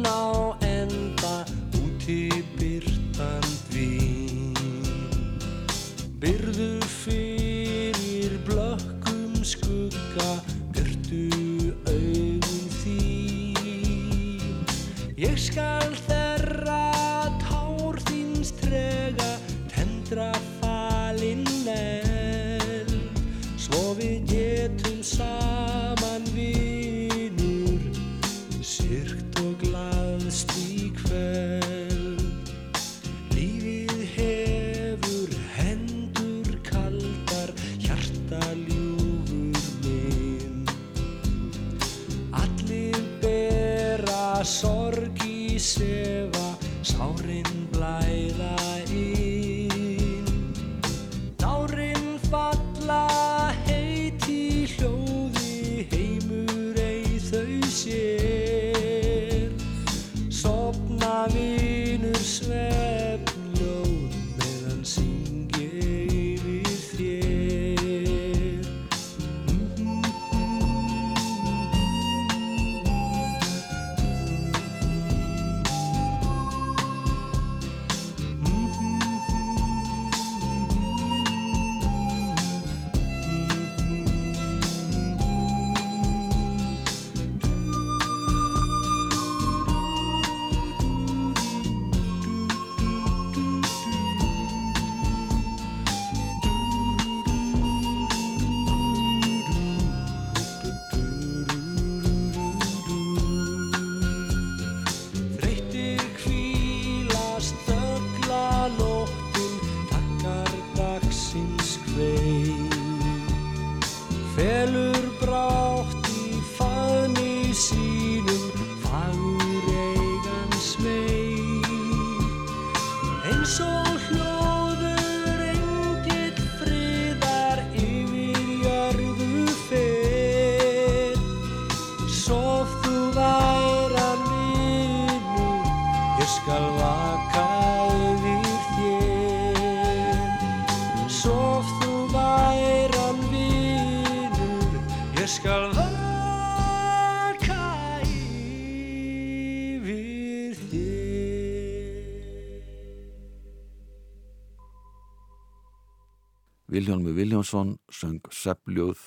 Viljónsson 157.40 157.80
söng 157.88 158.20
Seppljóð, 158.32 159.00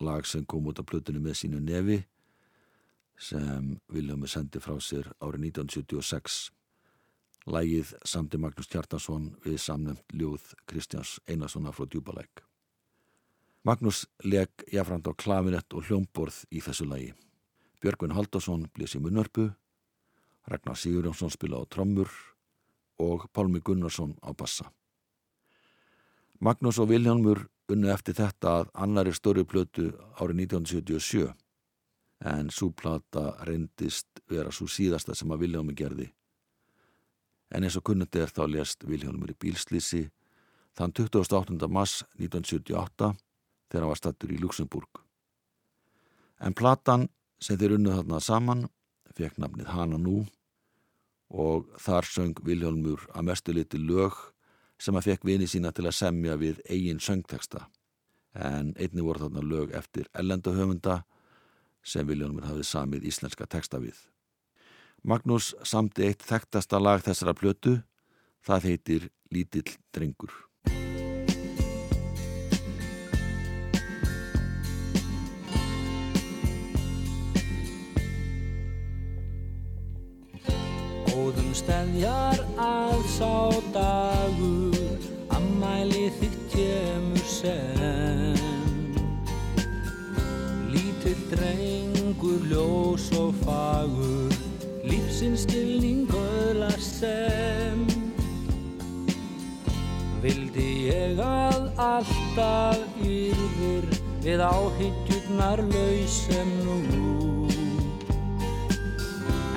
lag 0.00 0.26
sem 0.26 0.44
kom 0.44 0.66
út 0.66 0.80
af 0.82 0.86
plötunni 0.90 1.20
með 1.22 1.36
sínu 1.38 1.60
nefi 1.62 2.00
sem 3.14 3.76
Viljónmi 3.86 4.26
sendi 4.26 4.58
frá 4.58 4.74
sér 4.82 5.06
árið 5.22 5.44
1976. 5.52 6.38
Lægið 7.46 7.92
samti 8.02 8.40
Magnús 8.42 8.66
Kjartansson 8.66 9.28
við 9.44 9.60
samnefnt 9.62 10.10
ljóð 10.10 10.48
Kristjáns 10.66 11.20
Einarssona 11.30 11.70
frá 11.70 11.86
Djúbalæk. 11.86 12.42
Magnús 13.62 14.08
leg 14.26 14.50
jafnframt 14.74 15.06
á 15.06 15.14
klavinett 15.14 15.70
og 15.70 15.86
hljómborð 15.86 16.40
í 16.50 16.58
þessu 16.58 16.88
lægi. 16.90 17.12
Björgvin 17.78 18.16
Haldarsson 18.16 18.64
blés 18.74 18.96
í 18.98 19.02
munnörpu, 19.04 19.52
Ragnar 20.50 20.74
Sigurjónsson 20.74 21.30
spila 21.30 21.62
á 21.62 21.64
trommur 21.70 22.10
og 22.98 23.30
Pálmi 23.30 23.62
Gunnarsson 23.62 24.18
á 24.18 24.34
bassa. 24.34 24.66
Magnús 26.42 26.82
og 26.82 26.90
Viljónmur 26.90 27.46
unnu 27.72 27.90
eftir 27.92 28.16
þetta 28.16 28.54
að 28.60 28.70
annari 28.84 29.12
stóri 29.16 29.44
plötu 29.44 29.90
árið 30.20 30.44
1977 30.44 31.32
en 32.28 32.50
svo 32.50 32.70
plata 32.74 33.32
reyndist 33.46 34.22
vera 34.30 34.52
svo 34.54 34.66
síðasta 34.66 35.14
sem 35.14 35.30
að 35.30 35.44
Viljónmur 35.44 35.76
gerði. 35.78 36.08
En 37.54 37.64
eins 37.64 37.76
og 37.78 37.84
kunnundi 37.86 38.20
er 38.20 38.32
þá 38.32 38.44
lést 38.50 38.84
Viljónmur 38.84 39.32
í 39.32 39.36
bílslýsi 39.38 40.08
þann 40.78 40.94
28. 40.94 41.68
mars 41.68 42.02
1978 42.18 43.12
þegar 43.68 43.84
hann 43.84 43.92
var 43.92 44.00
stattur 44.00 44.32
í 44.32 44.40
Luxemburg. 44.40 45.04
En 46.40 46.54
platan 46.54 47.08
sem 47.40 47.58
þeir 47.58 47.76
unnu 47.78 47.94
þarna 47.94 48.20
saman 48.22 48.66
fekk 49.18 49.38
nafnið 49.42 49.72
Hana 49.74 49.98
nú 49.98 50.24
og 51.28 51.68
þar 51.82 52.06
söng 52.06 52.38
Viljónmur 52.44 53.08
að 53.12 53.26
mestu 53.30 53.54
liti 53.54 53.80
lög 53.80 54.16
sem 54.78 54.96
að 54.96 55.10
fekk 55.10 55.26
vini 55.26 55.48
sína 55.50 55.72
til 55.74 55.86
að 55.88 55.98
semja 55.98 56.36
við 56.38 56.62
eigin 56.70 57.00
söngteksta 57.02 57.66
en 58.38 58.74
einni 58.78 59.02
voru 59.02 59.26
þarna 59.26 59.42
lög 59.42 59.74
eftir 59.74 60.08
ellendahöfunda 60.14 61.02
sem 61.82 62.06
Viljónumur 62.06 62.46
hafði 62.46 62.66
samið 62.68 63.06
íslenska 63.10 63.46
teksta 63.46 63.80
við. 63.82 63.96
Magnús 65.02 65.54
samti 65.66 66.04
eitt 66.08 66.24
þekktasta 66.26 66.80
lag 66.82 67.02
þessara 67.02 67.34
plötu, 67.34 67.78
það 68.44 68.68
heitir 68.70 69.08
Lítill 69.30 69.68
drengur. 69.92 70.47
Góðum 81.58 81.66
stefjar 81.66 82.38
að 82.62 83.00
sá 83.10 83.50
dagur 83.74 84.76
Ammæli 85.34 86.06
þitt 86.18 86.36
kemur 86.52 87.24
sem 87.26 88.36
Lítill 90.70 91.18
drengur 91.32 92.46
ljós 92.52 93.08
og 93.18 93.34
fagur 93.42 94.30
Lífsins 94.86 95.42
stilning 95.42 96.06
öðlar 96.14 96.78
sem. 96.78 97.82
Vildi 100.22 100.70
ég 100.92 101.18
að 101.18 101.72
alltaf 101.74 103.02
yrðir 103.02 103.90
Við 104.22 104.46
áhyggjurnar 104.46 105.66
laus 105.74 106.22
sem 106.28 106.56
nú 106.62 107.47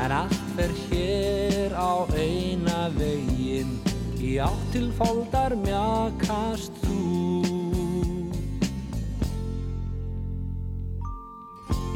En 0.01 0.11
allt 0.11 0.41
fer 0.57 0.71
hér 0.89 1.77
á 1.77 2.09
eina 2.17 2.89
veginn 2.97 3.77
Í 4.21 4.37
átt 4.37 4.67
til 4.71 4.91
fóldar 4.95 5.55
mjakast 5.59 6.75
þú. 6.85 6.97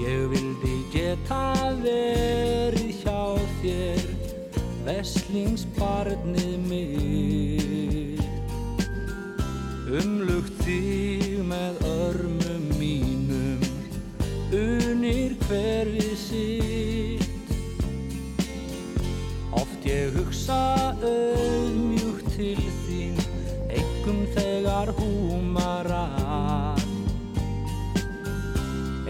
Ég 0.01 0.25
vildi 0.33 0.73
geta 0.91 1.53
verið 1.79 2.91
hjá 3.03 3.21
þér 3.61 4.01
Veslingsbarnið 4.87 6.57
mitt. 6.65 8.25
Umlugt 9.85 10.59
þig 10.65 11.39
með 11.45 11.79
örmum 11.93 12.65
mínum 12.81 13.61
Unir 14.49 15.37
hver 15.45 15.93
ég 19.85 20.15
hugsa 20.17 20.57
auðmjúkt 20.99 22.27
til 22.35 22.61
þín 22.85 23.19
Engum 23.75 24.21
þegar 24.35 24.91
húmar 24.97 25.89
að. 25.93 26.83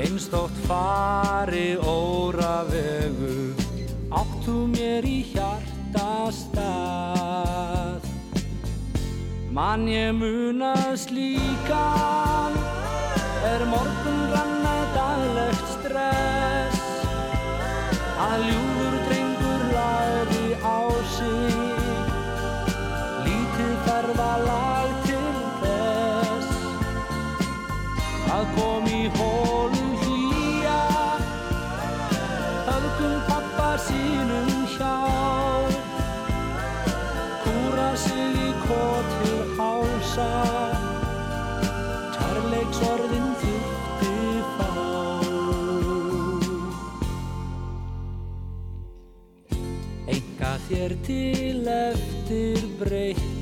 Einstótt 0.05 0.57
fari 0.67 1.78
óra 1.80 2.63
vegu 2.67 3.53
Áttu 4.15 4.65
mér 4.71 5.07
í 5.07 5.21
hjarta 5.32 6.32
stað 6.36 8.03
Man 9.55 9.88
ég 9.88 10.11
munað 10.19 10.95
slíkan 11.07 12.59
Er 13.45 13.61
morgun 13.69 14.21
ranna 14.32 14.78
daglegt 14.95 15.67
stress. 15.76 16.80
Að 18.26 18.47
ljúfur 18.49 18.74
Lítið 24.16 24.24
ferðalag 24.24 24.91
til 25.05 25.32
þess 25.59 26.49
Að 28.32 28.45
kom 28.55 28.86
í 28.88 29.09
hólum 29.16 29.91
hlýja. 30.03 30.84
Höfgum 32.68 33.18
pappa 33.28 33.76
sínum 33.84 34.49
hjá. 34.72 34.95
Kúra 37.43 37.91
sig 37.95 38.39
í 38.39 38.49
kotil 38.63 39.38
hása. 39.59 40.32
Kærleiksorðin 42.16 43.30
þýtti 43.43 44.18
fá. 44.55 44.72
Enga 50.07 50.53
þér 50.68 50.99
til 51.07 51.63
eftir 51.68 52.70
breytni 52.80 53.35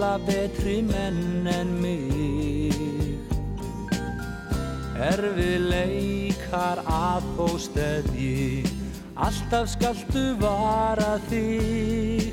Alla 0.00 0.18
betri 0.24 0.78
menn 0.80 1.44
en 1.44 1.74
mig. 1.76 3.18
Erfið 4.96 5.66
leikar 5.68 6.80
að 6.88 7.26
þó 7.36 7.48
steðji 7.60 8.62
Alltaf 9.20 9.68
skaltu 9.74 10.24
vara 10.40 11.18
þig. 11.28 12.32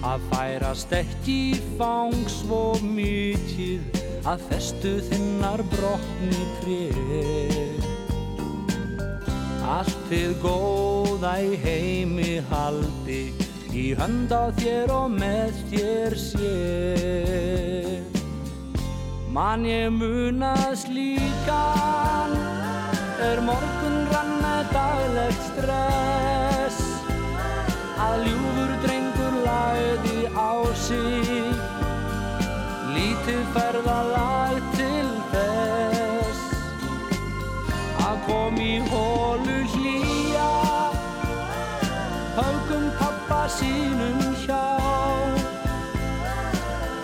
Að 0.00 0.24
færast 0.32 0.96
ekki 0.96 1.60
fang 1.76 2.24
svo 2.38 2.78
mikið 2.80 4.00
Að 4.32 4.48
festu 4.48 4.96
þinnar 5.10 5.60
brotni 5.76 6.44
tré 6.62 6.84
Allt 9.76 9.98
þið 10.08 10.38
góða 10.40 11.36
í 11.44 11.58
heimi 11.68 12.38
haldi 12.48 13.26
Í 13.76 13.90
hönd 13.92 14.30
á 14.32 14.48
þér 14.56 14.88
og 14.88 15.10
með 15.12 15.56
þér 15.68 16.14
sé. 16.16 16.52
Man 19.36 19.66
ég 19.68 19.90
munað 19.92 20.70
slíkan 20.80 22.32
Er 23.20 23.42
morgun 23.44 23.98
ranna 24.14 24.54
daglegt 24.72 25.44
stress. 25.50 26.80
Að 28.00 28.24
ljúfur 28.30 28.72
drengur 28.86 29.38
lagði 29.44 30.24
á 30.32 30.52
sig 30.86 31.52
Lítið 32.96 33.44
ferðalag 33.52 34.75
sínum 43.48 44.18
hjá. 44.42 44.64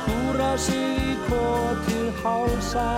Kúra 0.05 0.53
sig 0.59 0.99
í 0.99 1.15
kotil 1.29 2.09
hálsa. 2.23 2.89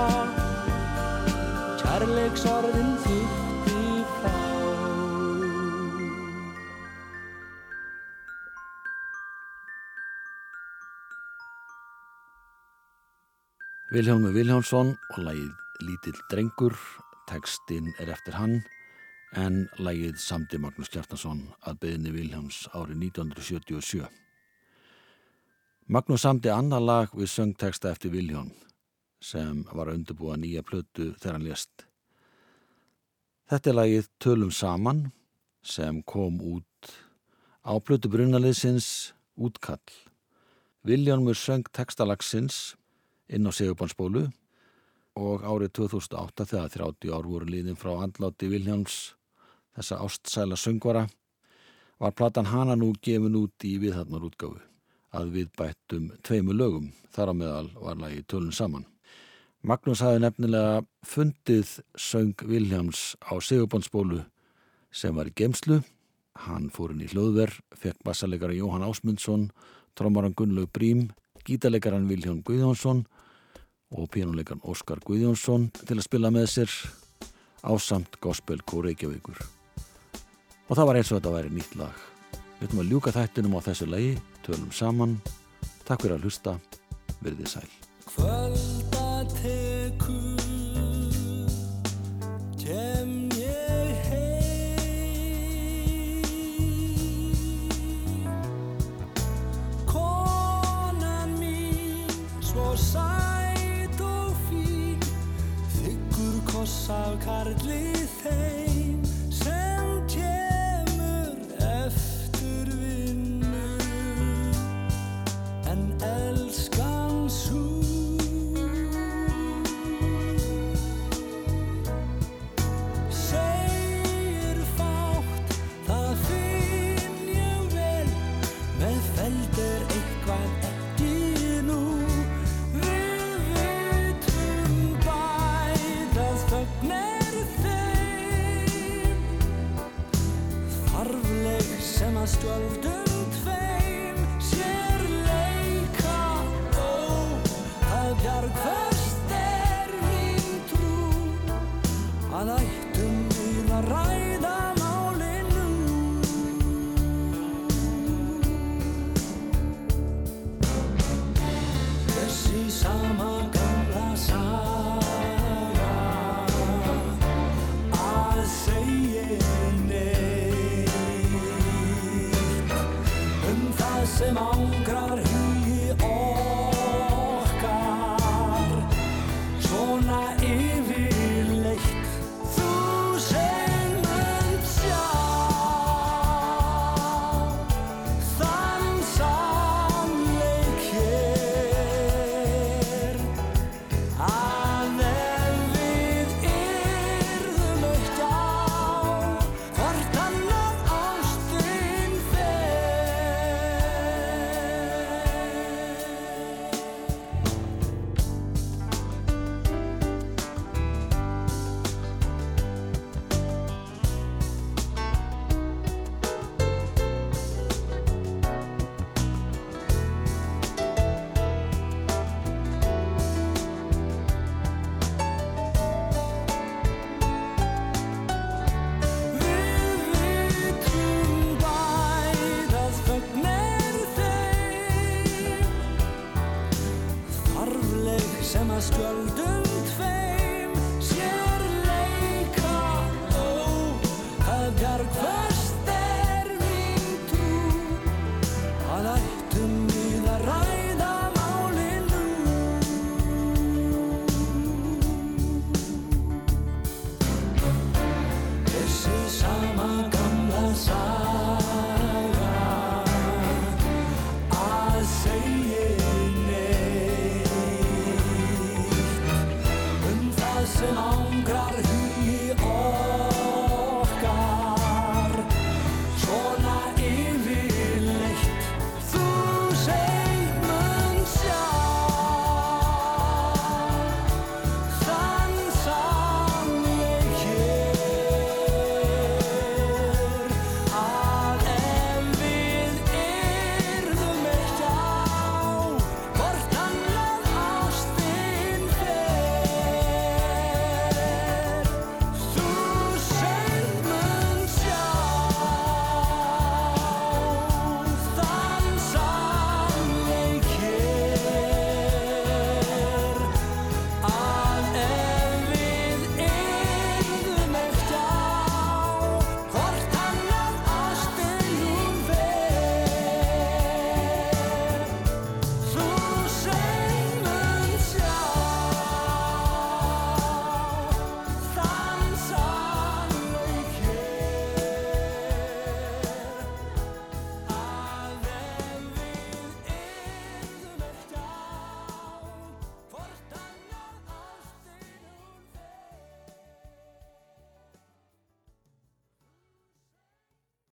Kærleiksorðin 1.85 2.95
þýtti 3.05 3.83
fá 4.19 4.33
Vilhjálmur 13.95 14.35
Vilhjálmsson 14.35 14.97
og 15.15 15.21
lagið 15.23 15.53
Lítill 15.87 16.19
drengur, 16.33 16.75
tekstinn 17.31 17.93
er 18.03 18.11
eftir 18.15 18.35
hann 18.41 18.63
en 19.35 19.65
lagið 19.83 20.19
samdi 20.23 20.59
Magnús 20.63 20.91
Kjartansson 20.93 21.41
að 21.67 21.81
beðinni 21.83 22.13
Vilhjálms 22.15 22.65
árið 22.71 23.01
1977. 23.11 24.05
Magnús 25.91 26.23
samdi 26.23 26.53
annar 26.53 26.83
lag 26.85 27.15
við 27.17 27.33
söngteksta 27.33 27.91
eftir 27.91 28.13
Vilhjálm 28.15 28.53
sem 29.25 29.65
var 29.73 29.89
að 29.91 29.99
undirbúa 29.99 30.37
nýja 30.39 30.63
plötu 30.67 31.11
þegar 31.19 31.39
hann 31.39 31.49
lést. 31.49 31.87
Þetta 33.51 33.71
er 33.71 33.79
lagið 33.79 34.09
Tölum 34.23 34.53
saman 34.55 35.03
sem 35.65 36.01
kom 36.07 36.39
út 36.41 36.95
á 37.65 37.75
plötu 37.81 38.13
brunaliðsins 38.13 39.15
útkall. 39.35 39.83
Vilhjálmur 40.85 41.37
söng 41.37 41.67
tekstalagsins 41.73 42.77
inn 43.27 43.49
á 43.49 43.53
Sigurbandsbólu 43.53 44.29
og 45.19 45.45
árið 45.47 45.75
2008 45.81 46.49
þegar 46.53 46.73
30 46.79 47.15
ár 47.17 47.29
voru 47.29 47.49
liðin 47.49 47.79
frá 47.79 47.97
andláti 48.05 48.51
Viljáns 48.53 49.15
þessa 49.77 50.01
ástsæla 50.05 50.59
söngvara 50.59 51.05
var 52.01 52.15
platan 52.17 52.51
hana 52.51 52.77
nú 52.77 52.93
gefin 53.03 53.39
út 53.39 53.67
í 53.67 53.77
viðharnar 53.83 54.27
útgáfu 54.29 54.61
að 55.15 55.31
við 55.37 55.51
bættum 55.59 56.11
tveimu 56.27 56.57
lögum 56.57 56.91
þar 57.15 57.31
á 57.31 57.35
meðal 57.39 57.69
var 57.79 57.99
lagi 58.01 58.23
tölun 58.27 58.53
saman. 58.53 58.87
Magnús 59.63 60.03
hafi 60.05 60.21
nefnilega 60.21 60.83
fundið 61.07 61.79
söng 61.97 62.35
Viljáms 62.45 63.15
á 63.25 63.39
Sigurbandsbólu 63.39 64.25
sem 64.93 65.15
var 65.15 65.31
í 65.31 65.37
gemslu 65.37 65.81
hann 66.47 66.71
fór 66.75 66.93
inn 66.93 67.05
í 67.05 67.11
hljóðver, 67.11 67.53
fekk 67.79 68.03
bassalegaran 68.05 68.59
Jóhann 68.59 68.87
Ásmundsson, 68.87 69.51
trómaran 69.95 70.35
Gunnlaug 70.35 70.73
Brím 70.75 71.09
gítarleikaran 71.45 72.09
Viljón 72.09 72.43
Guðjónsson 72.43 73.05
og 73.95 74.11
pínuleikan 74.11 74.63
Óskar 74.65 75.03
Guðjónsson 75.05 75.69
til 75.85 75.99
að 75.99 76.07
spila 76.09 76.33
með 76.35 76.49
sér 76.57 76.79
ásamt 77.63 78.19
Gospel 78.21 78.65
Kór 78.65 78.89
Reykjavíkur. 78.89 79.54
Og 80.69 80.77
það 80.77 80.87
var 80.89 80.99
eins 80.99 81.11
og 81.13 81.19
þetta 81.19 81.35
væri 81.35 81.55
nýtt 81.55 81.75
lag. 81.81 81.97
Við 82.59 82.69
ætlum 82.69 82.83
að 82.85 82.91
ljúka 82.93 83.15
þættinum 83.15 83.57
á 83.59 83.67
þessu 83.67 83.87
lagi, 83.91 84.13
tölum 84.47 84.73
saman. 84.73 85.19
Takk 85.85 86.01
fyrir 86.07 86.17
að 86.17 86.25
hlusta, 86.25 86.53
verðið 87.21 87.49
sæl. 87.53 87.71